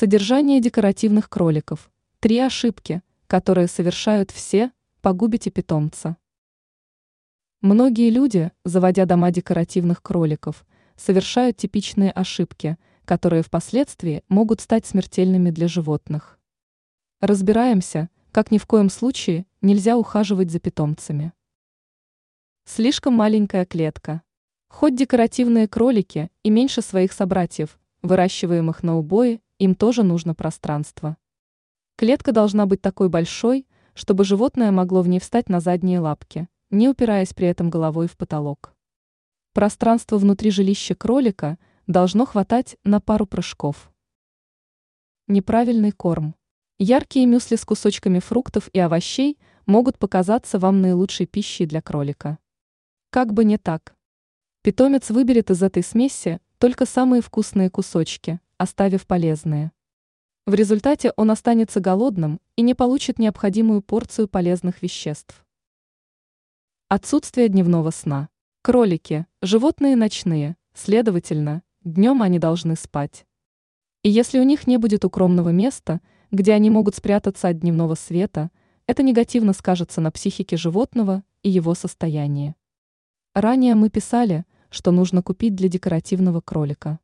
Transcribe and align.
Содержание 0.00 0.60
декоративных 0.60 1.28
кроликов. 1.28 1.90
Три 2.20 2.38
ошибки, 2.38 3.02
которые 3.26 3.66
совершают 3.66 4.30
все, 4.30 4.70
погубите 5.02 5.50
питомца. 5.50 6.16
Многие 7.62 8.10
люди, 8.10 8.52
заводя 8.64 9.06
дома 9.06 9.32
декоративных 9.32 10.00
кроликов, 10.00 10.64
совершают 10.94 11.56
типичные 11.56 12.12
ошибки, 12.12 12.78
которые 13.04 13.42
впоследствии 13.42 14.22
могут 14.28 14.60
стать 14.60 14.86
смертельными 14.86 15.50
для 15.50 15.66
животных. 15.66 16.38
Разбираемся, 17.20 18.08
как 18.30 18.52
ни 18.52 18.58
в 18.58 18.66
коем 18.66 18.90
случае 18.90 19.46
нельзя 19.62 19.96
ухаживать 19.96 20.52
за 20.52 20.60
питомцами. 20.60 21.32
Слишком 22.66 23.14
маленькая 23.14 23.66
клетка. 23.66 24.22
Хоть 24.68 24.94
декоративные 24.94 25.66
кролики 25.66 26.30
и 26.44 26.50
меньше 26.50 26.82
своих 26.82 27.12
собратьев, 27.12 27.80
выращиваемых 28.02 28.84
на 28.84 28.96
убое, 28.96 29.40
им 29.58 29.74
тоже 29.74 30.02
нужно 30.02 30.34
пространство. 30.34 31.16
Клетка 31.96 32.32
должна 32.32 32.66
быть 32.66 32.80
такой 32.80 33.08
большой, 33.08 33.66
чтобы 33.94 34.24
животное 34.24 34.70
могло 34.70 35.02
в 35.02 35.08
ней 35.08 35.18
встать 35.18 35.48
на 35.48 35.58
задние 35.60 35.98
лапки, 35.98 36.48
не 36.70 36.88
упираясь 36.88 37.34
при 37.34 37.48
этом 37.48 37.70
головой 37.70 38.06
в 38.06 38.16
потолок. 38.16 38.74
Пространство 39.52 40.18
внутри 40.18 40.50
жилища 40.50 40.94
кролика 40.94 41.58
должно 41.88 42.24
хватать 42.26 42.76
на 42.84 43.00
пару 43.00 43.26
прыжков. 43.26 43.90
Неправильный 45.26 45.90
корм. 45.90 46.36
Яркие 46.78 47.26
мюсли 47.26 47.56
с 47.56 47.64
кусочками 47.64 48.20
фруктов 48.20 48.68
и 48.72 48.78
овощей 48.78 49.36
могут 49.66 49.98
показаться 49.98 50.60
вам 50.60 50.80
наилучшей 50.80 51.26
пищей 51.26 51.66
для 51.66 51.82
кролика. 51.82 52.38
Как 53.10 53.32
бы 53.32 53.44
не 53.44 53.58
так. 53.58 53.96
Питомец 54.62 55.10
выберет 55.10 55.50
из 55.50 55.62
этой 55.62 55.82
смеси 55.82 56.40
только 56.58 56.86
самые 56.86 57.22
вкусные 57.22 57.70
кусочки, 57.70 58.40
оставив 58.58 59.06
полезные. 59.06 59.72
В 60.44 60.54
результате 60.54 61.12
он 61.16 61.30
останется 61.30 61.78
голодным 61.78 62.40
и 62.56 62.62
не 62.62 62.74
получит 62.74 63.18
необходимую 63.18 63.82
порцию 63.82 64.28
полезных 64.28 64.82
веществ. 64.82 65.46
Отсутствие 66.88 67.48
дневного 67.48 67.90
сна. 67.90 68.28
Кролики– 68.62 69.26
животные 69.42 69.94
ночные, 69.94 70.56
следовательно, 70.74 71.62
днем 71.82 72.20
они 72.20 72.40
должны 72.40 72.74
спать. 72.74 73.26
И 74.02 74.10
если 74.10 74.40
у 74.40 74.42
них 74.42 74.66
не 74.66 74.76
будет 74.76 75.04
укромного 75.04 75.50
места, 75.50 76.00
где 76.32 76.52
они 76.52 76.68
могут 76.68 76.96
спрятаться 76.96 77.48
от 77.48 77.60
дневного 77.60 77.94
света, 77.94 78.50
это 78.86 79.04
негативно 79.04 79.52
скажется 79.52 80.00
на 80.00 80.10
психике 80.10 80.56
животного 80.56 81.22
и 81.42 81.50
его 81.50 81.74
состоянии. 81.74 82.56
Ранее 83.34 83.76
мы 83.76 83.88
писали, 83.88 84.44
что 84.68 84.90
нужно 84.90 85.22
купить 85.22 85.54
для 85.54 85.68
декоративного 85.68 86.40
кролика. 86.40 86.98